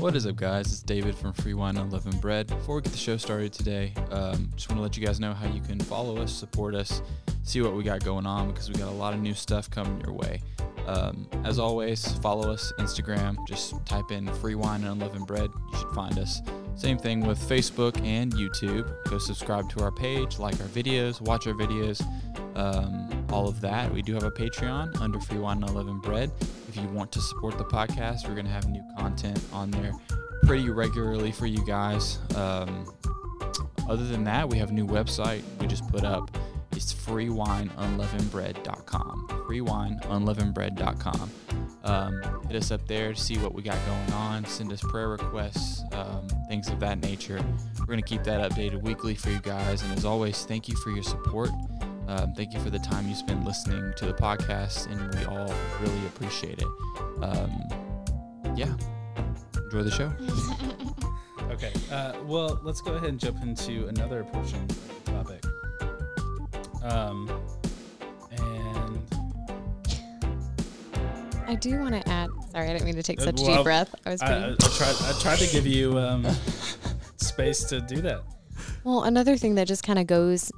What 0.00 0.16
is 0.16 0.26
up, 0.26 0.36
guys? 0.36 0.64
It's 0.72 0.80
David 0.80 1.14
from 1.14 1.34
Free 1.34 1.52
Wine 1.52 1.76
Unleavened 1.76 2.22
Bread. 2.22 2.46
Before 2.46 2.76
we 2.76 2.80
get 2.80 2.90
the 2.90 2.98
show 2.98 3.18
started 3.18 3.52
today, 3.52 3.92
um, 4.10 4.48
just 4.56 4.70
want 4.70 4.78
to 4.78 4.82
let 4.82 4.96
you 4.96 5.04
guys 5.04 5.20
know 5.20 5.34
how 5.34 5.46
you 5.46 5.60
can 5.60 5.78
follow 5.78 6.16
us, 6.16 6.32
support 6.32 6.74
us, 6.74 7.02
see 7.42 7.60
what 7.60 7.74
we 7.74 7.82
got 7.84 8.02
going 8.02 8.24
on 8.24 8.50
because 8.50 8.70
we 8.70 8.76
got 8.76 8.88
a 8.88 8.90
lot 8.92 9.12
of 9.12 9.20
new 9.20 9.34
stuff 9.34 9.70
coming 9.70 10.00
your 10.00 10.14
way. 10.14 10.40
Um, 10.86 11.28
as 11.44 11.58
always, 11.58 12.12
follow 12.20 12.50
us 12.50 12.72
Instagram. 12.78 13.46
Just 13.46 13.74
type 13.84 14.10
in 14.10 14.26
Free 14.36 14.54
Wine 14.54 14.84
and 14.84 14.92
Unleavened 14.92 15.26
Bread. 15.26 15.50
You 15.70 15.78
should 15.78 15.90
find 15.90 16.18
us. 16.18 16.40
Same 16.76 16.96
thing 16.96 17.20
with 17.20 17.38
Facebook 17.38 18.02
and 18.02 18.32
YouTube. 18.32 18.90
Go 19.04 19.18
subscribe 19.18 19.68
to 19.68 19.84
our 19.84 19.92
page, 19.92 20.38
like 20.38 20.58
our 20.60 20.68
videos, 20.68 21.20
watch 21.20 21.46
our 21.46 21.52
videos, 21.52 22.02
um, 22.56 23.19
all 23.32 23.48
of 23.48 23.60
that. 23.60 23.92
We 23.92 24.02
do 24.02 24.14
have 24.14 24.24
a 24.24 24.30
Patreon 24.30 25.00
under 25.00 25.20
Free 25.20 25.38
Wine 25.38 25.58
and 25.58 25.68
Unleavened 25.68 26.02
Bread. 26.02 26.30
If 26.68 26.76
you 26.76 26.86
want 26.88 27.12
to 27.12 27.20
support 27.20 27.56
the 27.58 27.64
podcast, 27.64 28.26
we're 28.28 28.34
going 28.34 28.46
to 28.46 28.52
have 28.52 28.68
new 28.68 28.82
content 28.98 29.40
on 29.52 29.70
there 29.70 29.92
pretty 30.44 30.70
regularly 30.70 31.32
for 31.32 31.46
you 31.46 31.64
guys. 31.66 32.18
Um, 32.36 32.94
other 33.88 34.06
than 34.06 34.24
that, 34.24 34.48
we 34.48 34.56
have 34.58 34.70
a 34.70 34.72
new 34.72 34.86
website 34.86 35.42
we 35.60 35.66
just 35.66 35.86
put 35.88 36.04
up. 36.04 36.30
It's 36.72 36.94
freewineunleavenedbread.com. 36.94 39.26
Freewineunleavenedbread.com. 39.48 41.30
Um, 41.82 42.22
hit 42.46 42.56
us 42.56 42.70
up 42.70 42.86
there 42.86 43.14
to 43.14 43.20
see 43.20 43.38
what 43.38 43.54
we 43.54 43.62
got 43.62 43.78
going 43.86 44.12
on. 44.12 44.44
Send 44.44 44.70
us 44.72 44.80
prayer 44.80 45.08
requests, 45.08 45.82
um, 45.92 46.28
things 46.48 46.68
of 46.68 46.78
that 46.80 47.00
nature. 47.00 47.40
We're 47.78 47.86
going 47.86 48.02
to 48.02 48.06
keep 48.06 48.22
that 48.24 48.50
updated 48.50 48.82
weekly 48.82 49.14
for 49.14 49.30
you 49.30 49.40
guys. 49.40 49.82
And 49.82 49.90
as 49.92 50.04
always, 50.04 50.44
thank 50.44 50.68
you 50.68 50.76
for 50.76 50.90
your 50.90 51.02
support. 51.02 51.48
Um, 52.10 52.34
thank 52.34 52.52
you 52.52 52.58
for 52.58 52.70
the 52.70 52.78
time 52.80 53.06
you 53.06 53.14
spend 53.14 53.44
listening 53.44 53.92
to 53.96 54.04
the 54.04 54.12
podcast, 54.12 54.90
and 54.90 55.14
we 55.14 55.24
all 55.26 55.54
really 55.80 56.06
appreciate 56.06 56.58
it. 56.58 56.66
Um, 57.22 57.52
yeah, 58.56 58.74
enjoy 59.64 59.82
the 59.82 59.90
show. 59.90 60.12
Okay. 61.50 61.72
Uh, 61.90 62.12
well, 62.26 62.60
let's 62.62 62.80
go 62.80 62.94
ahead 62.94 63.08
and 63.08 63.18
jump 63.18 63.42
into 63.42 63.88
another 63.88 64.22
portion 64.22 64.66
topic. 65.04 65.44
Um, 66.84 67.28
and 68.30 69.02
I 71.48 71.56
do 71.56 71.80
want 71.80 72.00
to 72.00 72.08
add. 72.08 72.30
Sorry, 72.52 72.68
I 72.68 72.72
didn't 72.72 72.84
mean 72.84 72.94
to 72.94 73.02
take 73.02 73.20
such 73.20 73.40
well, 73.40 73.56
deep 73.56 73.64
breath. 73.64 73.92
I 74.06 74.10
was 74.10 74.22
I. 74.22 74.26
I, 74.26 74.50
I 74.52 74.54
tried. 74.54 74.94
I 75.02 75.18
tried 75.20 75.38
to 75.40 75.52
give 75.52 75.66
you 75.66 75.98
um, 75.98 76.24
space 77.16 77.64
to 77.64 77.80
do 77.80 78.00
that. 78.02 78.22
Well, 78.84 79.02
another 79.02 79.36
thing 79.36 79.56
that 79.56 79.66
just 79.66 79.82
kind 79.82 79.98
of 79.98 80.06
goes 80.06 80.52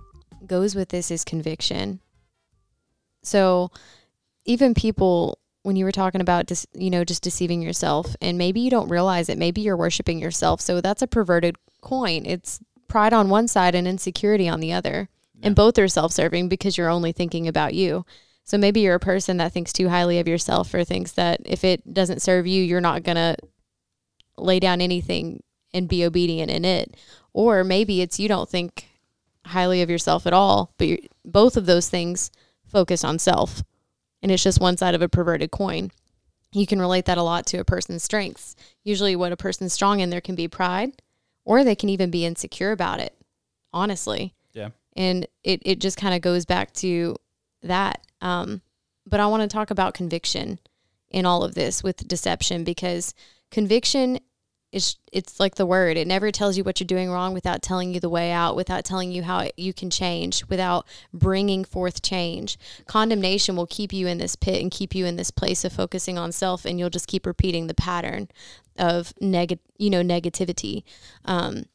goes 0.47 0.75
with 0.75 0.89
this 0.89 1.11
is 1.11 1.25
conviction. 1.25 2.01
So, 3.23 3.71
even 4.45 4.75
people 4.75 5.39
when 5.63 5.77
you 5.77 5.85
were 5.85 5.93
talking 5.93 6.21
about 6.21 6.47
just 6.47 6.67
you 6.75 6.91
know 6.91 7.05
just 7.05 7.23
deceiving 7.23 7.63
yourself 7.63 8.17
and 8.21 8.37
maybe 8.37 8.61
you 8.61 8.71
don't 8.71 8.89
realize 8.89 9.29
it, 9.29 9.39
maybe 9.39 9.61
you're 9.61 9.77
worshiping 9.77 10.19
yourself. 10.19 10.61
So 10.61 10.81
that's 10.81 11.03
a 11.03 11.07
perverted 11.07 11.57
coin. 11.81 12.27
It's 12.27 12.61
pride 12.89 13.13
on 13.13 13.29
one 13.29 13.49
side 13.49 13.75
and 13.75 13.87
insecurity 13.87 14.49
on 14.49 14.61
the 14.61 14.73
other. 14.73 15.09
And 15.45 15.57
both 15.57 15.77
are 15.79 15.89
self-serving 15.89 16.49
because 16.49 16.79
you're 16.79 16.89
only 16.89 17.11
thinking 17.11 17.49
about 17.49 17.75
you. 17.75 18.07
So 18.45 18.57
maybe 18.57 18.81
you're 18.81 18.95
a 18.95 19.01
person 19.01 19.39
that 19.39 19.53
thinks 19.53 19.73
too 19.73 19.89
highly 19.89 20.21
of 20.21 20.29
yourself 20.29 20.73
or 20.73 20.85
thinks 20.85 21.13
that 21.13 21.41
if 21.45 21.65
it 21.65 21.93
doesn't 21.93 22.23
serve 22.23 22.47
you, 22.47 22.63
you're 22.63 22.81
not 22.81 23.03
going 23.03 23.17
to 23.17 23.37
lay 24.37 24.61
down 24.61 24.81
anything 24.81 25.43
and 25.75 25.89
be 25.89 26.05
obedient 26.05 26.51
in 26.51 26.65
it. 26.65 26.97
Or 27.33 27.65
maybe 27.65 28.03
it's 28.03 28.21
you 28.21 28.29
don't 28.29 28.49
think 28.49 28.89
highly 29.45 29.83
of 29.83 29.91
yourself 29.91 30.27
at 30.27 30.33
all, 30.33 30.73
but 30.79 30.89
you're, 30.89 30.99
both 31.25 31.57
of 31.57 31.67
those 31.67 31.89
things 31.89 32.31
focus 32.65 33.05
on 33.05 33.19
self. 33.19 33.63
And 34.23 34.31
it's 34.31 34.43
just 34.43 34.61
one 34.61 34.77
side 34.77 34.95
of 34.95 35.03
a 35.03 35.09
perverted 35.09 35.51
coin. 35.51 35.91
You 36.53 36.67
can 36.67 36.81
relate 36.81 37.07
that 37.07 37.19
a 37.19 37.23
lot 37.23 37.47
to 37.47 37.59
a 37.59 37.65
person's 37.65 38.05
strengths. 38.05 38.55
Usually, 38.85 39.17
what 39.17 39.33
a 39.33 39.37
person's 39.37 39.73
strong 39.73 40.01
in, 40.01 40.11
there 40.11 40.21
can 40.21 40.35
be 40.35 40.49
pride, 40.49 41.03
or 41.45 41.65
they 41.65 41.75
can 41.75 41.89
even 41.89 42.11
be 42.11 42.25
insecure 42.25 42.73
about 42.73 43.01
it, 43.01 43.17
honestly. 43.73 44.35
Yeah. 44.53 44.71
And 44.95 45.27
it, 45.43 45.63
it 45.65 45.81
just 45.81 45.97
kind 45.97 46.15
of 46.15 46.21
goes 46.21 46.45
back 46.45 46.73
to 46.75 47.17
that. 47.63 48.07
Um, 48.21 48.61
but 49.07 49.19
I 49.19 49.27
want 49.27 49.43
to 49.43 49.49
talk 49.49 49.71
about 49.71 49.95
conviction 49.95 50.59
in 51.11 51.27
all 51.27 51.43
of 51.43 51.55
this 51.55 51.83
with 51.83 52.07
deception 52.07 52.65
because 52.65 53.15
conviction 53.51 54.19
is 54.73 54.97
it's 55.13 55.39
like 55.39 55.57
the 55.57 55.67
word. 55.67 55.97
It 55.97 56.09
never 56.09 56.31
tells 56.31 56.57
you 56.57 56.65
what 56.65 56.81
you're 56.81 56.87
doing 56.87 57.11
wrong 57.11 57.35
without 57.35 57.63
telling 57.63 57.93
you 57.93 58.01
the 58.01 58.09
way 58.09 58.33
out 58.33 58.57
without 58.57 58.85
telling 58.85 59.13
you 59.13 59.23
how 59.23 59.49
you 59.57 59.73
can 59.73 59.91
change 59.91 60.47
without 60.49 60.87
bringing 61.13 61.65
forth 61.65 62.03
change. 62.03 62.59
Condemnation 62.87 63.55
will 63.55 63.67
keep 63.67 63.93
you 63.93 64.07
in 64.07 64.19
this 64.19 64.35
pit 64.35 64.61
and 64.63 64.71
keep 64.71 64.95
you 64.95 65.05
in 65.05 65.17
this 65.17 65.31
place 65.31 65.65
of 65.65 65.73
focusing 65.73 66.19
on 66.19 66.33
self 66.33 66.65
and 66.65 66.79
you'll 66.79 66.91
just 66.91 67.07
keep 67.07 67.27
repeating 67.27 67.67
the 67.67 67.75
pattern 67.75 68.29
of 68.79 69.13
neg- 69.21 69.61
you 69.77 69.91
know 69.91 70.03
negativity. 70.03 70.83
Um, 71.25 71.67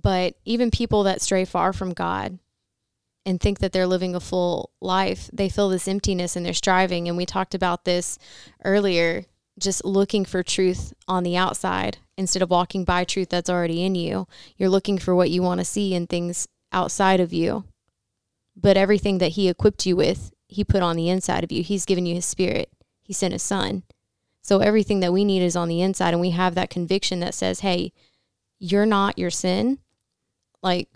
but 0.00 0.36
even 0.44 0.70
people 0.70 1.02
that 1.02 1.20
stray 1.20 1.44
far 1.44 1.72
from 1.72 1.92
god 1.92 2.38
and 3.26 3.40
think 3.40 3.58
that 3.58 3.72
they're 3.72 3.86
living 3.86 4.14
a 4.14 4.20
full 4.20 4.70
life, 4.80 5.28
they 5.32 5.48
feel 5.48 5.68
this 5.68 5.88
emptiness 5.88 6.34
and 6.34 6.46
they're 6.46 6.54
striving. 6.54 7.08
And 7.08 7.16
we 7.16 7.26
talked 7.26 7.54
about 7.54 7.84
this 7.84 8.18
earlier, 8.64 9.26
just 9.58 9.84
looking 9.84 10.24
for 10.24 10.42
truth 10.42 10.92
on 11.06 11.22
the 11.22 11.36
outside 11.36 11.98
instead 12.16 12.42
of 12.42 12.50
walking 12.50 12.84
by 12.84 13.04
truth 13.04 13.28
that's 13.28 13.50
already 13.50 13.84
in 13.84 13.94
you. 13.94 14.26
You're 14.56 14.68
looking 14.68 14.98
for 14.98 15.14
what 15.14 15.30
you 15.30 15.42
want 15.42 15.60
to 15.60 15.64
see 15.64 15.94
in 15.94 16.06
things 16.06 16.48
outside 16.72 17.20
of 17.20 17.32
you. 17.32 17.64
But 18.56 18.76
everything 18.76 19.18
that 19.18 19.32
He 19.32 19.48
equipped 19.48 19.86
you 19.86 19.96
with, 19.96 20.32
He 20.48 20.64
put 20.64 20.82
on 20.82 20.96
the 20.96 21.08
inside 21.08 21.44
of 21.44 21.52
you. 21.52 21.62
He's 21.62 21.84
given 21.84 22.06
you 22.06 22.14
His 22.14 22.26
Spirit, 22.26 22.70
He 23.02 23.12
sent 23.12 23.32
His 23.32 23.42
Son. 23.42 23.84
So 24.42 24.60
everything 24.60 25.00
that 25.00 25.12
we 25.12 25.24
need 25.24 25.42
is 25.42 25.56
on 25.56 25.68
the 25.68 25.82
inside. 25.82 26.14
And 26.14 26.20
we 26.20 26.30
have 26.30 26.54
that 26.54 26.70
conviction 26.70 27.20
that 27.20 27.34
says, 27.34 27.60
hey, 27.60 27.92
you're 28.58 28.86
not 28.86 29.18
your 29.18 29.30
sin. 29.30 29.78
Like, 30.62 30.88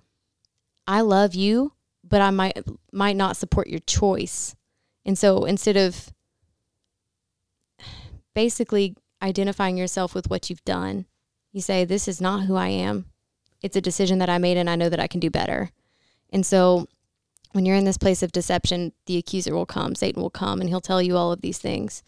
I 0.86 1.02
love 1.02 1.34
you, 1.34 1.72
but 2.02 2.20
I 2.20 2.30
might 2.30 2.58
might 2.92 3.16
not 3.16 3.36
support 3.36 3.68
your 3.68 3.80
choice. 3.80 4.56
And 5.04 5.18
so 5.18 5.44
instead 5.44 5.76
of 5.76 6.12
basically 8.34 8.96
identifying 9.22 9.76
yourself 9.76 10.14
with 10.14 10.28
what 10.28 10.50
you've 10.50 10.64
done, 10.64 11.06
you 11.52 11.60
say 11.60 11.84
this 11.84 12.08
is 12.08 12.20
not 12.20 12.44
who 12.44 12.56
I 12.56 12.68
am. 12.68 13.06
It's 13.60 13.76
a 13.76 13.80
decision 13.80 14.18
that 14.18 14.30
I 14.30 14.38
made 14.38 14.56
and 14.56 14.68
I 14.68 14.76
know 14.76 14.88
that 14.88 15.00
I 15.00 15.06
can 15.06 15.20
do 15.20 15.30
better. 15.30 15.70
And 16.30 16.44
so 16.44 16.88
when 17.52 17.66
you're 17.66 17.76
in 17.76 17.84
this 17.84 17.98
place 17.98 18.22
of 18.22 18.32
deception, 18.32 18.92
the 19.06 19.18
accuser 19.18 19.54
will 19.54 19.66
come, 19.66 19.94
Satan 19.94 20.22
will 20.22 20.30
come 20.30 20.60
and 20.60 20.68
he'll 20.68 20.80
tell 20.80 21.02
you 21.02 21.16
all 21.16 21.32
of 21.32 21.42
these 21.42 21.58
things 21.58 22.02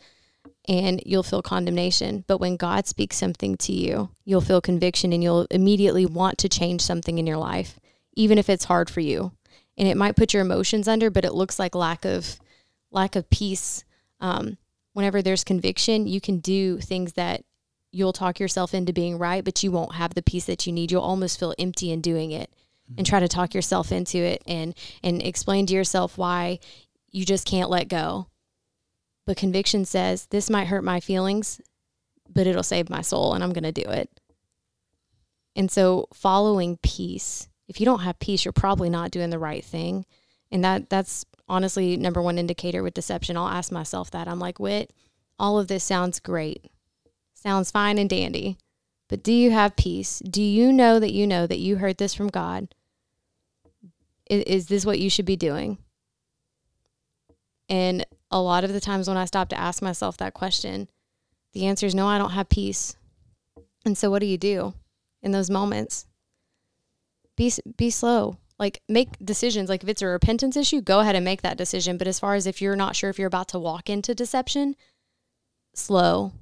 and 0.66 1.02
you'll 1.04 1.22
feel 1.22 1.42
condemnation. 1.42 2.24
But 2.26 2.38
when 2.38 2.56
God 2.56 2.86
speaks 2.86 3.16
something 3.16 3.56
to 3.58 3.72
you, 3.72 4.10
you'll 4.24 4.40
feel 4.40 4.60
conviction 4.60 5.12
and 5.12 5.22
you'll 5.22 5.46
immediately 5.50 6.06
want 6.06 6.38
to 6.38 6.48
change 6.48 6.80
something 6.80 7.18
in 7.18 7.26
your 7.26 7.36
life, 7.36 7.78
even 8.14 8.38
if 8.38 8.48
it's 8.48 8.64
hard 8.64 8.88
for 8.88 9.00
you 9.00 9.32
and 9.76 9.88
it 9.88 9.96
might 9.96 10.16
put 10.16 10.32
your 10.32 10.42
emotions 10.42 10.88
under 10.88 11.10
but 11.10 11.24
it 11.24 11.34
looks 11.34 11.58
like 11.58 11.74
lack 11.74 12.04
of 12.04 12.38
lack 12.90 13.16
of 13.16 13.28
peace 13.30 13.84
um, 14.20 14.56
whenever 14.94 15.20
there's 15.20 15.44
conviction 15.44 16.06
you 16.06 16.20
can 16.20 16.38
do 16.38 16.78
things 16.78 17.12
that 17.12 17.44
you'll 17.92 18.12
talk 18.12 18.40
yourself 18.40 18.74
into 18.74 18.92
being 18.92 19.18
right 19.18 19.44
but 19.44 19.62
you 19.62 19.70
won't 19.70 19.94
have 19.94 20.14
the 20.14 20.22
peace 20.22 20.46
that 20.46 20.66
you 20.66 20.72
need. 20.72 20.90
You'll 20.90 21.02
almost 21.02 21.38
feel 21.38 21.54
empty 21.58 21.92
in 21.92 22.00
doing 22.00 22.32
it 22.32 22.50
and 22.88 22.98
mm-hmm. 22.98 23.10
try 23.10 23.20
to 23.20 23.28
talk 23.28 23.54
yourself 23.54 23.92
into 23.92 24.18
it 24.18 24.42
and 24.46 24.74
and 25.02 25.22
explain 25.22 25.66
to 25.66 25.74
yourself 25.74 26.18
why 26.18 26.58
you 27.10 27.24
just 27.24 27.46
can't 27.46 27.70
let 27.70 27.88
go. 27.88 28.26
But 29.26 29.36
conviction 29.36 29.84
says 29.84 30.26
this 30.26 30.50
might 30.50 30.66
hurt 30.66 30.84
my 30.84 31.00
feelings 31.00 31.60
but 32.32 32.46
it'll 32.46 32.62
save 32.62 32.88
my 32.88 33.02
soul 33.02 33.34
and 33.34 33.44
i'm 33.44 33.52
going 33.52 33.64
to 33.64 33.72
do 33.72 33.88
it. 33.88 34.10
And 35.56 35.70
so 35.70 36.08
following 36.12 36.78
peace 36.82 37.48
if 37.68 37.80
you 37.80 37.86
don't 37.86 38.00
have 38.00 38.18
peace, 38.18 38.44
you're 38.44 38.52
probably 38.52 38.90
not 38.90 39.10
doing 39.10 39.30
the 39.30 39.38
right 39.38 39.64
thing. 39.64 40.04
And 40.50 40.64
that 40.64 40.90
that's 40.90 41.24
honestly 41.48 41.96
number 41.96 42.22
one 42.22 42.38
indicator 42.38 42.82
with 42.82 42.94
deception. 42.94 43.36
I'll 43.36 43.48
ask 43.48 43.72
myself 43.72 44.10
that. 44.10 44.28
I'm 44.28 44.38
like, 44.38 44.58
Wit, 44.58 44.92
all 45.38 45.58
of 45.58 45.68
this 45.68 45.84
sounds 45.84 46.20
great. 46.20 46.70
Sounds 47.34 47.70
fine 47.70 47.98
and 47.98 48.08
dandy. 48.08 48.58
But 49.08 49.22
do 49.22 49.32
you 49.32 49.50
have 49.50 49.76
peace? 49.76 50.20
Do 50.20 50.42
you 50.42 50.72
know 50.72 50.98
that 50.98 51.12
you 51.12 51.26
know 51.26 51.46
that 51.46 51.58
you 51.58 51.76
heard 51.76 51.98
this 51.98 52.14
from 52.14 52.28
God? 52.28 52.74
Is, 54.30 54.42
is 54.44 54.66
this 54.66 54.86
what 54.86 54.98
you 54.98 55.10
should 55.10 55.26
be 55.26 55.36
doing? 55.36 55.78
And 57.68 58.06
a 58.30 58.40
lot 58.40 58.64
of 58.64 58.72
the 58.72 58.80
times 58.80 59.08
when 59.08 59.16
I 59.16 59.26
stop 59.26 59.48
to 59.50 59.58
ask 59.58 59.82
myself 59.82 60.16
that 60.16 60.34
question, 60.34 60.88
the 61.52 61.66
answer 61.66 61.86
is 61.86 61.94
no, 61.94 62.06
I 62.06 62.18
don't 62.18 62.30
have 62.30 62.48
peace. 62.48 62.96
And 63.84 63.96
so 63.96 64.10
what 64.10 64.20
do 64.20 64.26
you 64.26 64.38
do 64.38 64.74
in 65.22 65.32
those 65.32 65.50
moments? 65.50 66.06
be 67.36 67.52
be 67.76 67.90
slow 67.90 68.36
like 68.58 68.82
make 68.88 69.18
decisions 69.24 69.68
like 69.68 69.82
if 69.82 69.88
it's 69.88 70.02
a 70.02 70.06
repentance 70.06 70.56
issue 70.56 70.80
go 70.80 71.00
ahead 71.00 71.16
and 71.16 71.24
make 71.24 71.42
that 71.42 71.56
decision 71.56 71.96
but 71.98 72.06
as 72.06 72.20
far 72.20 72.34
as 72.34 72.46
if 72.46 72.62
you're 72.62 72.76
not 72.76 72.96
sure 72.96 73.10
if 73.10 73.18
you're 73.18 73.26
about 73.26 73.48
to 73.48 73.58
walk 73.58 73.90
into 73.90 74.14
deception 74.14 74.76
slow 75.74 76.32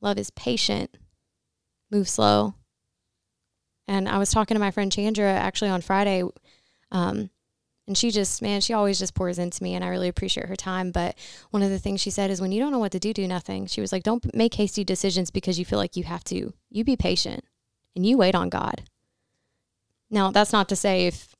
love 0.00 0.18
is 0.18 0.30
patient 0.30 0.96
move 1.90 2.08
slow 2.08 2.54
and 3.88 4.08
i 4.08 4.18
was 4.18 4.30
talking 4.30 4.54
to 4.54 4.60
my 4.60 4.70
friend 4.70 4.92
chandra 4.92 5.32
actually 5.32 5.70
on 5.70 5.80
friday 5.80 6.22
um, 6.92 7.30
And 7.86 7.98
she 7.98 8.12
just, 8.12 8.40
man, 8.40 8.60
she 8.60 8.72
always 8.72 9.00
just 9.00 9.14
pours 9.14 9.38
into 9.38 9.62
me 9.62 9.74
and 9.74 9.84
I 9.84 9.88
really 9.88 10.06
appreciate 10.06 10.46
her 10.46 10.54
time. 10.54 10.92
But 10.92 11.18
one 11.50 11.62
of 11.62 11.70
the 11.70 11.78
things 11.78 12.00
she 12.00 12.10
said 12.10 12.30
is 12.30 12.40
when 12.40 12.52
you 12.52 12.60
don't 12.60 12.70
know 12.70 12.78
what 12.78 12.92
to 12.92 13.00
do, 13.00 13.12
do 13.12 13.26
nothing. 13.26 13.66
She 13.66 13.80
was 13.80 13.90
like, 13.90 14.04
don't 14.04 14.32
make 14.34 14.54
hasty 14.54 14.84
decisions 14.84 15.30
because 15.32 15.58
you 15.58 15.64
feel 15.64 15.78
like 15.78 15.96
you 15.96 16.04
have 16.04 16.22
to. 16.24 16.54
You 16.68 16.84
be 16.84 16.96
patient 16.96 17.44
and 17.96 18.06
you 18.06 18.16
wait 18.16 18.36
on 18.36 18.48
God. 18.48 18.84
Now, 20.10 20.30
that's 20.30 20.52
not 20.52 20.68
to 20.70 20.76
say 20.76 21.06
if 21.06 21.34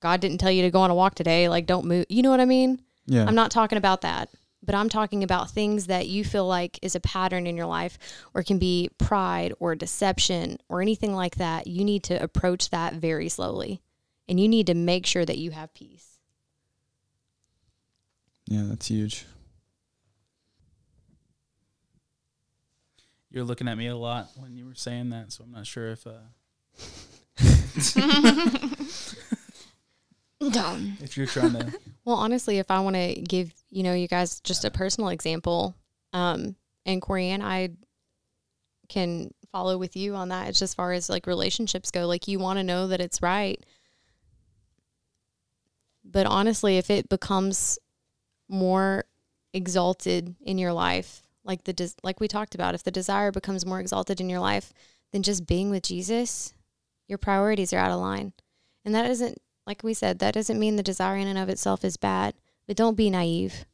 God 0.00 0.20
didn't 0.20 0.38
tell 0.38 0.50
you 0.50 0.62
to 0.62 0.70
go 0.70 0.80
on 0.80 0.90
a 0.90 0.94
walk 0.94 1.14
today, 1.14 1.48
like 1.48 1.66
don't 1.66 1.86
move. 1.86 2.06
You 2.08 2.22
know 2.22 2.30
what 2.30 2.40
I 2.40 2.44
mean? 2.44 2.80
Yeah. 3.06 3.24
I'm 3.26 3.34
not 3.34 3.50
talking 3.50 3.78
about 3.78 4.02
that, 4.02 4.28
but 4.62 4.74
I'm 4.74 4.88
talking 4.88 5.22
about 5.24 5.50
things 5.50 5.86
that 5.86 6.06
you 6.06 6.24
feel 6.24 6.46
like 6.46 6.78
is 6.82 6.94
a 6.94 7.00
pattern 7.00 7.46
in 7.46 7.56
your 7.56 7.66
life 7.66 7.98
or 8.34 8.42
can 8.42 8.58
be 8.58 8.90
pride 8.98 9.52
or 9.58 9.74
deception 9.74 10.58
or 10.68 10.80
anything 10.80 11.14
like 11.14 11.36
that. 11.36 11.66
You 11.66 11.84
need 11.84 12.04
to 12.04 12.22
approach 12.22 12.70
that 12.70 12.94
very 12.94 13.28
slowly 13.28 13.82
and 14.28 14.38
you 14.38 14.48
need 14.48 14.66
to 14.68 14.74
make 14.74 15.06
sure 15.06 15.24
that 15.24 15.38
you 15.38 15.50
have 15.50 15.74
peace. 15.74 16.18
yeah, 18.46 18.62
that's 18.64 18.88
huge. 18.88 19.26
You're 23.30 23.44
looking 23.44 23.66
at 23.66 23.76
me 23.76 23.88
a 23.88 23.96
lot 23.96 24.28
when 24.36 24.56
you 24.56 24.64
were 24.64 24.74
saying 24.74 25.10
that, 25.10 25.32
so 25.32 25.42
I'm 25.44 25.50
not 25.50 25.66
sure 25.66 25.88
if 25.90 26.06
uh, 26.06 26.28
Dumb. 30.52 30.98
if 31.00 31.16
you're 31.16 31.26
trying 31.26 31.52
to. 31.52 31.72
Well, 32.04 32.16
honestly, 32.16 32.58
if 32.58 32.70
I 32.70 32.80
want 32.80 32.96
to 32.96 33.14
give, 33.14 33.52
you 33.70 33.82
know, 33.82 33.94
you 33.94 34.08
guys 34.08 34.40
just 34.40 34.64
a 34.64 34.70
personal 34.70 35.08
example, 35.08 35.74
um, 36.12 36.56
and 36.84 37.00
Corey 37.00 37.30
and 37.30 37.42
I 37.42 37.70
can 38.88 39.32
follow 39.50 39.78
with 39.78 39.96
you 39.96 40.14
on 40.14 40.28
that. 40.28 40.48
It's 40.48 40.58
just 40.58 40.72
as 40.72 40.74
far 40.74 40.92
as 40.92 41.08
like 41.08 41.26
relationships 41.26 41.90
go. 41.90 42.06
Like 42.06 42.28
you 42.28 42.38
want 42.38 42.58
to 42.58 42.64
know 42.64 42.88
that 42.88 43.00
it's 43.00 43.22
right. 43.22 43.64
But 46.04 46.26
honestly, 46.26 46.76
if 46.76 46.90
it 46.90 47.08
becomes 47.08 47.78
more 48.48 49.04
exalted 49.54 50.34
in 50.42 50.58
your 50.58 50.72
life, 50.72 51.22
like 51.44 51.64
the 51.64 51.72
des- 51.72 51.94
like 52.02 52.20
we 52.20 52.28
talked 52.28 52.54
about, 52.54 52.74
if 52.74 52.82
the 52.82 52.90
desire 52.90 53.32
becomes 53.32 53.64
more 53.64 53.80
exalted 53.80 54.20
in 54.20 54.28
your 54.28 54.40
life 54.40 54.72
than 55.12 55.22
just 55.22 55.46
being 55.46 55.70
with 55.70 55.84
Jesus, 55.84 56.52
your 57.06 57.18
priorities 57.18 57.72
are 57.72 57.78
out 57.78 57.92
of 57.92 58.00
line. 58.00 58.32
And 58.84 58.94
that 58.94 59.10
isn't 59.10 59.38
like 59.66 59.82
we 59.82 59.94
said, 59.94 60.18
that 60.18 60.34
doesn't 60.34 60.58
mean 60.58 60.76
the 60.76 60.82
desire 60.82 61.16
in 61.16 61.26
and 61.26 61.38
of 61.38 61.48
itself 61.48 61.84
is 61.84 61.96
bad, 61.96 62.34
but 62.66 62.76
don't 62.76 62.96
be 62.96 63.10
naive. 63.10 63.64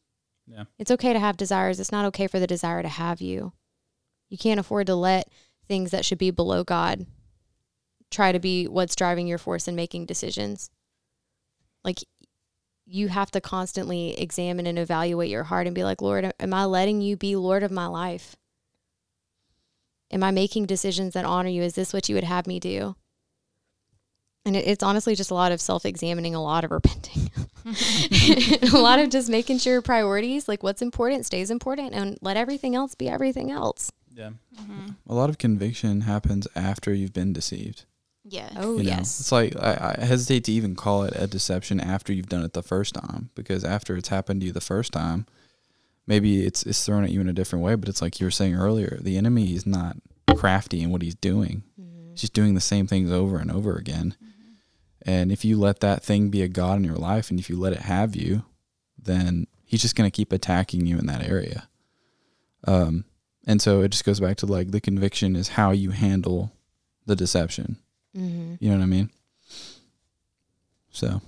Yeah. 0.47 0.65
It's 0.79 0.91
okay 0.91 1.12
to 1.12 1.19
have 1.19 1.37
desires. 1.37 1.81
It's 1.81 1.93
not 1.93 2.05
okay 2.06 2.27
for 2.27 2.38
the 2.38 2.47
desire 2.47 2.82
to 2.82 2.88
have 2.88 3.21
you. 3.21 3.53
You 4.29 4.38
can't 4.38 4.61
afford 4.61 4.87
to 4.87 4.94
let 4.94 5.29
things 5.67 5.91
that 5.91 6.05
should 6.05 6.19
be 6.19 6.31
below 6.31 6.65
God 6.65 7.06
try 8.11 8.32
to 8.32 8.41
be 8.41 8.67
what's 8.67 8.97
driving 8.97 9.27
your 9.27 9.38
force 9.38 9.69
in 9.69 9.76
making 9.76 10.06
decisions. 10.06 10.71
Like 11.85 11.99
you 12.87 13.09
have 13.09 13.31
to 13.33 13.41
constantly 13.41 14.21
examine 14.21 14.67
and 14.67 14.79
evaluate 14.79 15.31
your 15.31 15.44
heart 15.44 15.67
and 15.67 15.75
be 15.75 15.85
like, 15.85 16.03
Lord, 16.03 16.33
am 16.38 16.55
I 16.55 16.65
letting 16.65 17.00
you 17.00 17.17
be 17.17 17.37
Lord 17.37 17.62
of 17.62 17.71
my 17.71 17.87
life? 17.87 18.37
Am 20.11 20.25
I 20.25 20.33
making 20.33 20.67
decisions 20.67 21.15
that 21.15 21.25
honor 21.25 21.49
you? 21.49 21.62
Is 21.62 21.75
this 21.75 21.93
what 21.93 22.09
you 22.09 22.17
would 22.17 22.25
have 22.25 22.49
me 22.49 22.59
do? 22.59 22.97
And 24.44 24.56
it, 24.56 24.66
it's 24.66 24.82
honestly 24.82 25.14
just 25.14 25.31
a 25.31 25.34
lot 25.34 25.52
of 25.52 25.60
self 25.60 25.84
examining, 25.84 26.34
a 26.34 26.42
lot 26.42 26.64
of 26.64 26.70
repenting, 26.70 27.31
a 28.72 28.78
lot 28.78 28.98
of 28.98 29.10
just 29.10 29.28
making 29.28 29.58
sure 29.58 29.82
priorities, 29.82 30.48
like 30.48 30.62
what's 30.62 30.82
important, 30.82 31.26
stays 31.26 31.50
important, 31.50 31.94
and 31.94 32.19
let 32.22 32.37
everything 32.37 32.75
else 32.75 32.94
be 32.94 33.08
everything 33.08 33.50
else. 33.50 33.92
Yeah. 34.14 34.31
Mm-hmm. 34.60 34.88
A 35.08 35.14
lot 35.14 35.31
of 35.31 35.38
conviction 35.38 36.02
happens 36.02 36.48
after 36.54 36.92
you've 36.92 37.12
been 37.12 37.32
deceived. 37.32 37.84
Yes. 38.25 38.52
Oh, 38.56 38.76
you 38.76 38.84
know? 38.84 38.90
yes. 38.90 39.20
It's 39.20 39.32
like 39.32 39.56
I, 39.56 39.96
I 39.98 40.04
hesitate 40.04 40.44
to 40.44 40.52
even 40.52 40.76
call 40.76 41.04
it 41.04 41.14
a 41.16 41.26
deception 41.26 41.81
after 41.81 42.12
you've 42.12 42.28
done 42.28 42.44
it 42.44 42.52
the 42.52 42.62
first 42.62 42.94
time 42.94 43.31
because 43.34 43.64
after 43.64 43.96
it's 43.96 44.08
happened 44.08 44.40
to 44.40 44.46
you 44.46 44.52
the 44.52 44.60
first 44.60 44.92
time, 44.92 45.26
maybe 46.06 46.44
it's 46.44 46.62
it's 46.64 46.84
thrown 46.84 47.04
at 47.04 47.10
you 47.10 47.20
in 47.20 47.28
a 47.28 47.32
different 47.32 47.64
way. 47.64 47.75
But 47.75 47.88
it's 47.88 48.02
like 48.02 48.20
you 48.20 48.26
were 48.26 48.31
saying 48.31 48.54
earlier, 48.54 48.98
the 49.00 49.16
enemy 49.16 49.54
is 49.54 49.66
not 49.66 49.96
crafty 50.37 50.82
in 50.82 50.90
what 50.90 51.02
he's 51.02 51.14
doing. 51.14 51.62
He's 52.10 52.22
just 52.22 52.32
doing 52.32 52.54
the 52.54 52.60
same 52.60 52.87
things 52.87 53.10
over 53.10 53.38
and 53.38 53.50
over 53.50 53.76
again. 53.76 54.16
And 55.02 55.32
if 55.32 55.44
you 55.44 55.58
let 55.58 55.81
that 55.81 56.02
thing 56.02 56.29
be 56.29 56.43
a 56.43 56.49
god 56.49 56.76
in 56.79 56.85
your 56.85 56.97
life, 56.97 57.31
and 57.31 57.41
if 57.41 57.49
you 57.49 57.58
let 57.58 57.73
it 57.73 57.81
have 57.81 58.14
you, 58.14 58.44
then 58.99 59.47
he's 59.64 59.81
just 59.82 59.97
going 59.97 60.08
to 60.11 60.14
keep 60.14 60.32
attacking 60.32 60.85
you 60.87 60.99
in 60.99 61.06
that 61.06 61.26
area. 61.26 61.69
Um, 62.67 63.05
and 63.47 63.62
so 63.62 63.81
it 63.81 63.88
just 63.91 64.05
goes 64.05 64.20
back 64.20 64.37
to 64.38 64.47
like 64.47 64.70
the 64.70 64.81
conviction 64.81 65.35
is 65.37 65.49
how 65.49 65.70
you 65.70 65.91
handle 65.91 66.52
the 67.06 67.17
deception. 67.17 67.79
Mm-hmm. 68.14 68.56
You 68.61 68.70
know 68.70 68.76
what 68.76 68.82
I 68.82 68.87
mean? 68.87 69.11
So 70.91 71.23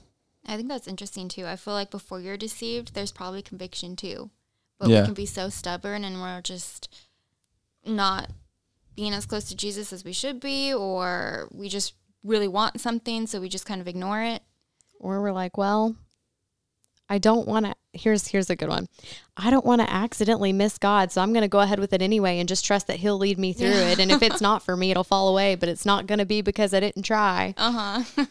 I 0.47 0.57
think 0.57 0.69
that's 0.69 0.89
interesting 0.89 1.29
too. 1.29 1.47
I 1.47 1.57
feel 1.57 1.75
like 1.75 1.91
before 1.91 2.21
you're 2.21 2.37
deceived, 2.37 2.95
there's 2.95 3.13
probably 3.13 3.43
conviction 3.43 3.97
too. 3.97 4.31
But 4.79 4.91
Yeah. 4.91 5.01
we 5.01 5.07
can 5.07 5.15
be 5.15 5.27
so 5.27 5.49
stubborn 5.49 6.05
and 6.05 6.21
we're 6.21 6.43
just 6.43 6.89
not 7.87 8.31
being 8.95 9.15
as 9.15 9.25
close 9.27 9.45
to 9.45 9.57
Jesus 9.57 9.93
as 9.93 10.05
we 10.05 10.13
should 10.13 10.41
be, 10.41 10.75
or 10.75 11.49
we 11.53 11.69
just 11.69 11.95
really 12.25 12.49
want 12.49 12.81
something, 12.81 13.27
so 13.27 13.41
we 13.41 13.49
just 13.49 13.67
kind 13.67 13.81
of 13.81 13.89
ignore 13.89 14.23
it. 14.23 14.43
Or 15.01 15.21
we're 15.21 15.33
like, 15.33 15.57
well, 15.59 15.97
I 17.09 17.19
don't 17.19 17.47
want 17.49 17.67
to. 17.67 17.75
Here's 17.95 18.29
here's 18.29 18.49
a 18.49 18.57
good 18.57 18.71
one. 18.71 18.89
I 19.37 19.51
don't 19.51 19.67
want 19.67 19.83
to 19.83 19.91
accidentally 19.93 20.53
miss 20.53 20.79
God, 20.79 21.13
so 21.13 21.21
I'm 21.21 21.33
going 21.33 21.43
to 21.43 21.49
go 21.49 21.61
ahead 21.61 21.79
with 21.79 21.93
it 21.93 22.01
anyway 22.01 22.39
and 22.39 22.49
just 22.49 22.65
trust 22.65 22.87
that 22.87 22.97
He'll 22.97 23.19
lead 23.19 23.39
me 23.39 23.53
through 23.53 23.69
Yeah. 23.69 23.89
it. 23.91 23.99
And 23.99 24.11
if 24.11 24.23
it's 24.23 24.41
not 24.41 24.63
for 24.63 24.77
me, 24.77 24.91
it'll 24.91 25.05
fall 25.05 25.29
away. 25.29 25.55
But 25.57 25.69
it's 25.69 25.85
not 25.85 26.07
going 26.07 26.21
to 26.21 26.25
be 26.25 26.41
because 26.41 26.73
I 26.73 26.81
didn't 26.81 27.03
try. 27.03 27.53
Uh 27.59 28.03
huh. 28.15 28.25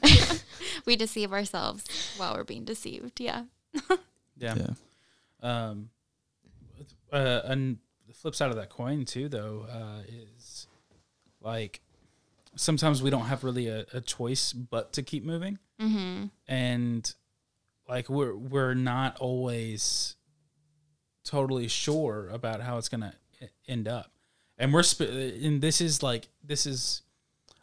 we 0.85 0.95
deceive 0.95 1.31
ourselves 1.31 1.85
while 2.17 2.33
we're 2.33 2.43
being 2.43 2.63
deceived. 2.65 3.19
Yeah. 3.19 3.43
Yeah. 4.38 4.55
yeah, 4.55 4.67
Um, 5.43 5.89
uh, 7.13 7.41
and 7.45 7.77
the 8.07 8.13
flip 8.13 8.33
side 8.33 8.49
of 8.49 8.55
that 8.55 8.69
coin 8.69 9.05
too, 9.05 9.29
though, 9.29 9.67
uh, 9.71 10.01
is 10.09 10.65
like 11.41 11.81
sometimes 12.56 13.01
we 13.01 13.09
don't 13.09 13.25
have 13.25 13.44
really 13.44 13.68
a, 13.68 13.86
a 13.94 14.01
choice 14.01 14.53
but 14.53 14.94
to 14.94 15.03
keep 15.03 15.24
moving, 15.24 15.57
Mm-hmm. 15.80 16.25
and 16.48 17.13
like 17.89 18.09
we're 18.09 18.36
we're 18.36 18.74
not 18.75 19.18
always 19.19 20.15
totally 21.24 21.68
sure 21.68 22.30
about 22.31 22.62
how 22.62 22.77
it's 22.77 22.89
gonna 22.89 23.13
end 23.68 23.88
up, 23.88 24.12
and 24.57 24.74
we're 24.74 24.83
sp- 24.86 25.09
and 25.09 25.62
this 25.62 25.81
is 25.81 26.01
like 26.03 26.27
this 26.44 26.65
is 26.65 27.01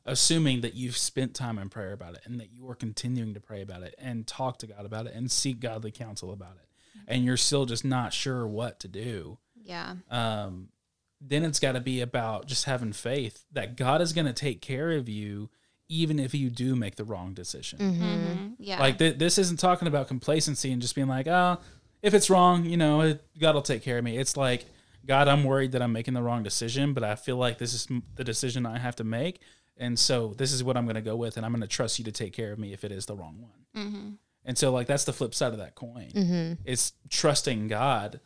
assuming 0.06 0.62
that 0.62 0.74
you've 0.74 0.96
spent 0.96 1.34
time 1.34 1.58
in 1.58 1.68
prayer 1.68 1.92
about 1.92 2.14
it 2.14 2.20
and 2.24 2.40
that 2.40 2.50
you 2.52 2.68
are 2.68 2.74
continuing 2.74 3.34
to 3.34 3.40
pray 3.40 3.60
about 3.60 3.82
it 3.82 3.94
and 3.98 4.26
talk 4.26 4.58
to 4.58 4.66
God 4.66 4.86
about 4.86 5.06
it 5.06 5.12
and 5.14 5.30
seek 5.30 5.60
godly 5.60 5.90
counsel 5.90 6.32
about 6.32 6.56
it. 6.56 6.66
And 7.06 7.26
you're 7.26 7.36
still 7.36 7.66
just 7.66 7.84
not 7.84 8.14
sure 8.14 8.46
what 8.46 8.80
to 8.80 8.88
do. 8.88 9.36
Yeah. 9.62 9.96
um, 10.10 10.70
then 11.20 11.44
it's 11.44 11.58
got 11.60 11.72
to 11.72 11.80
be 11.80 12.00
about 12.00 12.46
just 12.46 12.64
having 12.64 12.92
faith 12.92 13.44
that 13.52 13.76
God 13.76 14.00
is 14.00 14.12
going 14.12 14.26
to 14.26 14.32
take 14.32 14.60
care 14.60 14.92
of 14.92 15.08
you 15.08 15.50
even 15.90 16.18
if 16.18 16.34
you 16.34 16.50
do 16.50 16.76
make 16.76 16.96
the 16.96 17.04
wrong 17.04 17.32
decision 17.34 17.78
Mm-hmm. 17.78 18.02
Mm-hmm. 18.04 18.46
Yeah. 18.58 18.78
like 18.78 18.98
th- 18.98 19.18
this 19.18 19.38
isn't 19.38 19.58
talking 19.58 19.88
about 19.88 20.06
complacency 20.08 20.70
and 20.72 20.82
just 20.82 20.94
being 20.94 21.08
like 21.08 21.26
oh 21.26 21.58
if 22.02 22.14
it's 22.14 22.28
wrong 22.30 22.64
you 22.64 22.76
know 22.76 23.00
it, 23.00 23.24
God 23.40 23.54
will 23.54 23.62
take 23.62 23.82
care 23.82 23.98
of 23.98 24.04
me 24.04 24.16
it's 24.18 24.36
like 24.36 24.66
God 25.06 25.28
I'm 25.28 25.44
worried 25.44 25.72
that 25.72 25.80
I'm 25.82 25.92
making 25.92 26.14
the 26.14 26.22
wrong 26.22 26.42
decision 26.42 26.92
but 26.92 27.02
I 27.02 27.14
feel 27.14 27.36
like 27.36 27.58
this 27.58 27.72
is 27.74 27.86
m- 27.90 28.02
the 28.16 28.24
decision 28.24 28.66
I 28.66 28.78
have 28.78 28.96
to 28.96 29.04
make 29.04 29.40
and 29.76 29.98
so 29.98 30.34
this 30.36 30.52
is 30.52 30.62
what 30.62 30.76
I'm 30.76 30.84
going 30.84 30.96
to 30.96 31.00
go 31.00 31.16
with 31.16 31.36
and 31.36 31.46
I'm 31.46 31.52
going 31.52 31.62
to 31.62 31.66
trust 31.68 31.98
you 31.98 32.04
to 32.04 32.12
take 32.12 32.32
care 32.32 32.52
of 32.52 32.58
me 32.58 32.72
if 32.72 32.84
it 32.84 32.92
is 32.92 33.06
the 33.06 33.16
wrong 33.16 33.38
one 33.40 33.84
mm-hmm. 33.86 34.08
and 34.44 34.58
so 34.58 34.70
like 34.70 34.86
that's 34.86 35.04
the 35.04 35.12
flip 35.14 35.34
side 35.34 35.52
of 35.52 35.58
that 35.58 35.74
coin 35.74 36.10
Mm-hmm. 36.14 36.52
it's 36.64 36.92
trusting 37.08 37.68
God 37.68 38.20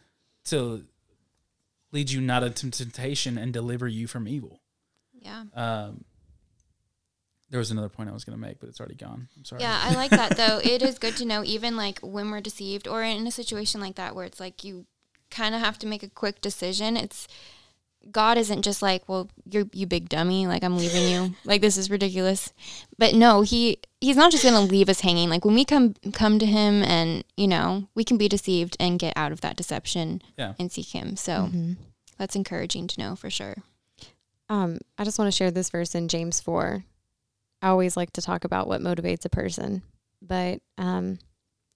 to 0.46 0.84
lead 1.92 2.10
you 2.10 2.20
not 2.20 2.42
into 2.42 2.70
temptation 2.70 3.38
and 3.38 3.52
deliver 3.52 3.86
you 3.86 4.06
from 4.06 4.26
evil. 4.26 4.60
Yeah. 5.12 5.44
Um, 5.54 6.04
there 7.50 7.58
was 7.58 7.70
another 7.70 7.90
point 7.90 8.08
I 8.08 8.12
was 8.12 8.24
going 8.24 8.36
to 8.36 8.40
make, 8.40 8.58
but 8.58 8.70
it's 8.70 8.80
already 8.80 8.94
gone. 8.94 9.28
I'm 9.36 9.44
sorry. 9.44 9.60
Yeah, 9.60 9.78
I 9.82 9.94
like 9.94 10.10
that 10.10 10.36
though. 10.36 10.58
it 10.64 10.82
is 10.82 10.98
good 10.98 11.16
to 11.18 11.26
know 11.26 11.44
even 11.44 11.76
like 11.76 12.00
when 12.00 12.30
we're 12.30 12.40
deceived 12.40 12.88
or 12.88 13.02
in 13.02 13.26
a 13.26 13.30
situation 13.30 13.80
like 13.80 13.96
that 13.96 14.16
where 14.16 14.24
it's 14.24 14.40
like 14.40 14.64
you 14.64 14.86
kind 15.30 15.54
of 15.54 15.60
have 15.60 15.78
to 15.80 15.86
make 15.86 16.02
a 16.02 16.08
quick 16.08 16.40
decision. 16.40 16.96
It's 16.96 17.28
God 18.10 18.36
isn't 18.38 18.62
just 18.62 18.82
like, 18.82 19.08
well, 19.08 19.28
you're 19.48 19.66
you 19.72 19.86
big 19.86 20.08
dummy, 20.08 20.46
like 20.46 20.64
I'm 20.64 20.76
leaving 20.76 21.08
you. 21.08 21.34
like 21.44 21.60
this 21.60 21.76
is 21.76 21.90
ridiculous. 21.90 22.52
But 22.98 23.14
no, 23.14 23.42
he 23.42 23.78
he's 24.00 24.16
not 24.16 24.32
just 24.32 24.42
going 24.42 24.54
to 24.54 24.60
leave 24.72 24.88
us 24.88 25.00
hanging. 25.00 25.28
Like 25.30 25.44
when 25.44 25.54
we 25.54 25.64
come 25.64 25.94
come 26.12 26.38
to 26.38 26.46
him 26.46 26.82
and, 26.82 27.24
you 27.36 27.46
know, 27.48 27.88
we 27.94 28.04
can 28.04 28.18
be 28.18 28.28
deceived 28.28 28.76
and 28.80 28.98
get 28.98 29.12
out 29.16 29.32
of 29.32 29.40
that 29.42 29.56
deception 29.56 30.20
Yeah. 30.36 30.54
and 30.58 30.70
seek 30.72 30.88
him. 30.88 31.16
So 31.16 31.32
Mm-hmm. 31.32 31.72
that's 32.18 32.34
encouraging 32.36 32.86
to 32.88 33.00
know 33.00 33.14
for 33.16 33.30
sure. 33.30 33.56
Um, 34.48 34.78
I 34.98 35.04
just 35.04 35.18
want 35.18 35.30
to 35.32 35.36
share 35.36 35.50
this 35.50 35.70
verse 35.70 35.94
in 35.94 36.08
James 36.08 36.40
4. 36.40 36.84
I 37.62 37.68
always 37.68 37.96
like 37.96 38.12
to 38.14 38.22
talk 38.22 38.44
about 38.44 38.66
what 38.66 38.80
motivates 38.80 39.24
a 39.24 39.28
person, 39.30 39.82
but 40.20 40.60
um, 40.76 41.18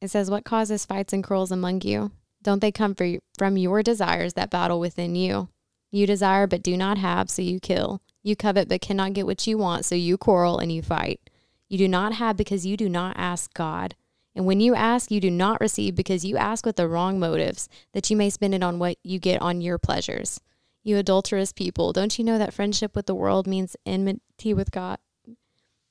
it 0.03 0.09
says, 0.11 0.31
What 0.31 0.45
causes 0.45 0.85
fights 0.85 1.13
and 1.13 1.23
quarrels 1.25 1.53
among 1.53 1.83
you? 1.83 2.11
Don't 2.43 2.61
they 2.61 2.73
come 2.73 2.95
for, 2.95 3.09
from 3.39 3.57
your 3.57 3.83
desires 3.83 4.35
that 4.35 4.51
battle 4.51 4.79
within 4.81 5.15
you? 5.15 5.49
You 5.91 6.07
desire 6.07 6.47
but 6.47 6.63
do 6.63 6.77
not 6.77 6.99
have, 6.99 7.31
so 7.31 7.43
you 7.43 7.61
kill. 7.61 8.03
You 8.23 8.37
covet 8.37 8.69
but 8.69 8.81
cannot 8.81 9.13
get 9.13 9.27
what 9.27 9.47
you 9.47 9.57
want, 9.57 9.85
so 9.85 9.95
you 9.95 10.19
quarrel 10.19 10.59
and 10.59 10.73
you 10.73 10.83
fight. 10.83 11.21
You 11.69 11.79
do 11.79 11.89
not 11.89 12.15
have 12.15 12.37
because 12.37 12.67
you 12.67 12.77
do 12.77 12.89
not 12.89 13.17
ask 13.17 13.53
God. 13.55 13.95
And 14.35 14.45
when 14.45 14.61
you 14.61 14.75
ask, 14.75 15.11
you 15.11 15.21
do 15.21 15.31
not 15.31 15.61
receive 15.61 15.95
because 15.95 16.25
you 16.25 16.37
ask 16.37 16.67
with 16.67 16.77
the 16.77 16.89
wrong 16.89 17.19
motives, 17.19 17.69
that 17.93 18.11
you 18.11 18.17
may 18.17 18.29
spend 18.29 18.55
it 18.55 18.63
on 18.63 18.79
what 18.79 18.99
you 19.03 19.19
get 19.19 19.41
on 19.41 19.61
your 19.63 19.79
pleasures. 19.79 20.41
You 20.83 20.99
adulterous 20.99 21.53
people, 21.53 21.93
don't 21.93 22.17
you 22.19 22.25
know 22.25 22.39
that 22.39 22.53
friendship 22.53 22.95
with 22.95 23.07
the 23.07 23.15
world 23.15 23.47
means 23.47 23.77
enmity 23.87 24.53
with 24.53 24.71
God? 24.71 24.99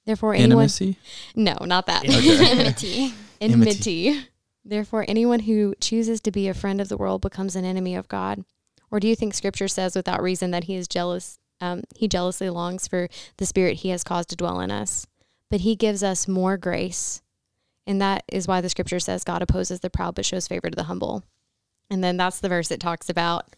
Therefore, 0.06 0.36
anyone. 0.36 0.66
Intimacy. 0.66 0.98
No, 1.36 1.58
not 1.62 1.88
that. 1.88 2.06
Okay. 2.06 3.12
Enmity. 3.42 4.08
enmity. 4.10 4.28
Therefore, 4.64 5.06
anyone 5.08 5.42
who 5.42 5.75
chooses 5.82 6.22
to 6.22 6.32
be 6.32 6.48
a 6.48 6.54
friend 6.54 6.80
of 6.80 6.90
the 6.90 6.98
world 6.98 7.22
becomes 7.22 7.56
an 7.56 7.66
enemy 7.66 7.96
of 7.96 8.08
God. 8.08 8.46
Or 8.92 9.00
do 9.00 9.08
you 9.08 9.15
think 9.15 9.34
Scripture 9.34 9.68
says 9.68 9.96
without 9.96 10.22
reason 10.22 10.51
that 10.51 10.65
He 10.65 10.75
is 10.75 10.88
jealous? 10.88 11.39
Um, 11.62 11.84
he 11.96 12.08
jealously 12.08 12.50
longs 12.50 12.88
for 12.88 13.08
the 13.38 13.46
Spirit 13.46 13.77
He 13.77 13.89
has 13.89 14.04
caused 14.04 14.30
to 14.30 14.36
dwell 14.36 14.60
in 14.60 14.72
us, 14.72 15.08
but 15.50 15.62
He 15.62 15.75
gives 15.75 16.04
us 16.04 16.27
more 16.27 16.58
grace, 16.58 17.22
and 17.88 18.01
that 18.01 18.24
is 18.27 18.48
why 18.48 18.62
the 18.62 18.70
Scripture 18.70 19.00
says 19.00 19.24
God 19.24 19.42
opposes 19.42 19.80
the 19.80 19.89
proud 19.89 20.15
but 20.15 20.25
shows 20.25 20.48
favor 20.48 20.70
to 20.70 20.75
the 20.75 20.84
humble. 20.84 21.24
And 21.89 22.04
then 22.04 22.18
that's 22.18 22.39
the 22.39 22.50
verse 22.50 22.72
it 22.72 22.80
talks 22.80 23.10
about. 23.10 23.56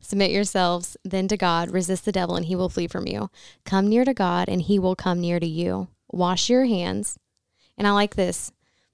Submit 0.00 0.30
yourselves 0.30 0.96
then 1.04 1.26
to 1.28 1.36
God, 1.36 1.70
resist 1.70 2.04
the 2.04 2.12
devil, 2.12 2.36
and 2.36 2.46
he 2.46 2.54
will 2.54 2.68
flee 2.68 2.86
from 2.86 3.06
you. 3.06 3.28
Come 3.64 3.88
near 3.88 4.04
to 4.04 4.14
God, 4.14 4.48
and 4.48 4.62
he 4.62 4.78
will 4.78 4.94
come 4.94 5.20
near 5.20 5.40
to 5.40 5.46
you. 5.46 5.88
Wash 6.12 6.48
your 6.48 6.64
hands. 6.64 7.18
And 7.76 7.86
I 7.86 7.90
like 7.90 8.14
this 8.14 8.52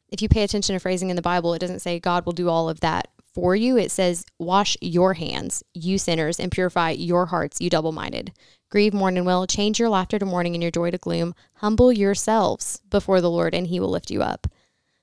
if 0.08 0.20
you 0.20 0.28
pay 0.28 0.42
attention 0.42 0.74
to 0.74 0.80
phrasing 0.80 1.10
in 1.10 1.16
the 1.16 1.22
Bible, 1.22 1.54
it 1.54 1.58
doesn't 1.58 1.80
say 1.80 1.98
God 1.98 2.26
will 2.26 2.32
do 2.32 2.48
all 2.48 2.68
of 2.68 2.80
that 2.80 3.08
for 3.34 3.56
you. 3.56 3.76
It 3.76 3.90
says, 3.90 4.24
wash 4.38 4.76
your 4.80 5.14
hands, 5.14 5.62
you 5.74 5.98
sinners, 5.98 6.38
and 6.38 6.52
purify 6.52 6.90
your 6.90 7.26
hearts, 7.26 7.60
you 7.60 7.70
double 7.70 7.92
minded. 7.92 8.32
Grieve, 8.70 8.94
mourn, 8.94 9.16
and 9.16 9.26
wail. 9.26 9.46
Change 9.46 9.78
your 9.78 9.88
laughter 9.88 10.18
to 10.18 10.26
mourning 10.26 10.54
and 10.54 10.62
your 10.62 10.70
joy 10.70 10.90
to 10.90 10.98
gloom. 10.98 11.34
Humble 11.54 11.92
yourselves 11.92 12.80
before 12.88 13.20
the 13.20 13.30
Lord, 13.30 13.54
and 13.54 13.66
he 13.66 13.80
will 13.80 13.90
lift 13.90 14.10
you 14.10 14.22
up. 14.22 14.46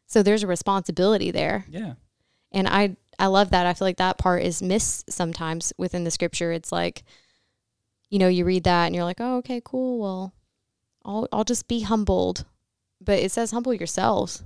So 0.07 0.23
there's 0.23 0.43
a 0.43 0.47
responsibility 0.47 1.29
there. 1.29 1.65
Yeah. 1.69 1.93
And 2.51 2.67
I, 2.67 2.97
I 3.19 3.27
love 3.27 3.51
that. 3.51 3.67
I 3.67 3.75
feel 3.75 3.87
like 3.87 3.97
that 3.97 4.17
part 4.17 4.41
is 4.41 4.61
missed 4.61 5.11
sometimes 5.11 5.71
within 5.77 6.03
the 6.03 6.09
scripture. 6.09 6.51
It's 6.51 6.71
like, 6.71 7.03
you 8.09 8.17
know, 8.17 8.27
you 8.27 8.43
read 8.43 8.63
that 8.63 8.87
and 8.87 8.95
you're 8.95 9.03
like, 9.03 9.19
oh, 9.21 9.37
okay, 9.37 9.61
cool. 9.63 9.99
Well, 9.99 10.33
I'll, 11.05 11.27
I'll 11.31 11.43
just 11.43 11.67
be 11.67 11.81
humbled. 11.81 12.45
But 12.99 13.19
it 13.19 13.31
says, 13.31 13.51
humble 13.51 13.73
yourselves. 13.73 14.43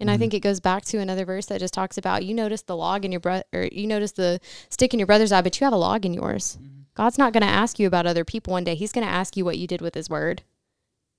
And 0.00 0.10
I 0.10 0.16
Mhm. 0.16 0.18
think 0.20 0.34
it 0.34 0.40
goes 0.40 0.60
back 0.60 0.84
to 0.86 0.98
another 0.98 1.24
verse 1.24 1.46
that 1.46 1.60
just 1.60 1.74
talks 1.74 1.98
about 1.98 2.24
you 2.24 2.32
notice 2.34 2.62
the 2.62 2.76
log 2.76 3.04
in 3.04 3.10
your 3.12 3.20
brother, 3.20 3.44
or 3.52 3.68
you 3.72 3.86
notice 3.86 4.12
the 4.12 4.40
stick 4.70 4.92
in 4.94 5.00
your 5.00 5.06
brother's 5.06 5.32
eye, 5.32 5.42
but 5.42 5.58
you 5.60 5.64
have 5.64 5.72
a 5.72 5.76
log 5.78 6.06
in 6.06 6.14
yours. 6.14 6.56
God's 6.94 7.18
not 7.18 7.32
going 7.32 7.42
to 7.42 7.48
ask 7.48 7.78
you 7.78 7.86
about 7.86 8.06
other 8.06 8.24
people 8.24 8.52
one 8.52 8.64
day. 8.64 8.74
He's 8.74 8.92
going 8.92 9.06
to 9.06 9.12
ask 9.12 9.36
you 9.36 9.44
what 9.44 9.58
you 9.58 9.66
did 9.66 9.80
with 9.80 9.94
His 9.94 10.08
word. 10.10 10.42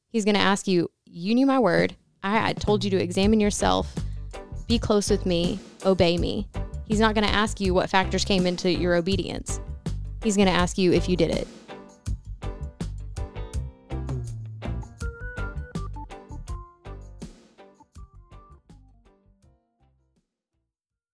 He's 0.10 0.26
going 0.26 0.36
to 0.36 0.42
ask 0.42 0.68
you, 0.68 0.90
You 1.06 1.36
knew 1.36 1.46
my 1.46 1.60
word. 1.60 1.96
I, 2.24 2.50
I 2.50 2.54
told 2.54 2.84
you 2.84 2.90
to 2.92 3.02
examine 3.02 3.40
yourself, 3.40 3.94
be 4.68 4.78
close 4.78 5.10
with 5.10 5.26
me, 5.26 5.60
obey 5.86 6.18
me. 6.18 6.48
He's 6.86 7.00
not 7.00 7.16
going 7.16 7.26
to 7.26 7.34
ask 7.34 7.60
you 7.60 7.74
what 7.74 7.90
factors 7.90 8.26
came 8.26 8.46
into 8.46 8.72
your 8.72 8.96
obedience. 8.96 9.60
He's 10.24 10.36
going 10.36 10.48
to 10.48 10.54
ask 10.54 10.78
you 10.78 10.92
if 10.92 11.08
you 11.08 11.16
did 11.16 11.32
it. 11.32 11.48